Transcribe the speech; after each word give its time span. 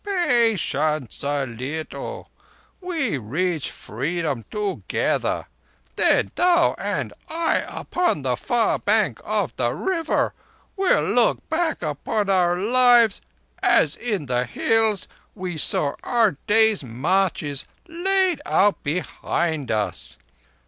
"Patience 0.03 1.23
a 1.23 1.45
little! 1.45 2.27
We 2.79 3.19
reach 3.19 3.69
Freedom 3.69 4.41
together. 4.49 5.45
Then 5.95 6.31
thou 6.33 6.73
and 6.79 7.13
I, 7.29 7.57
upon 7.67 8.23
the 8.23 8.35
far 8.35 8.79
bank 8.79 9.21
of 9.23 9.55
the 9.57 9.73
River, 9.73 10.33
will 10.75 11.03
look 11.03 11.47
back 11.49 11.83
upon 11.83 12.31
our 12.31 12.57
lives 12.57 13.21
as 13.61 13.95
in 13.95 14.25
the 14.25 14.45
Hills 14.45 15.07
we 15.35 15.55
saw 15.55 15.93
our 16.03 16.31
days' 16.47 16.83
marches 16.83 17.67
laid 17.87 18.41
out 18.43 18.81
behind 18.81 19.69
us. 19.69 20.17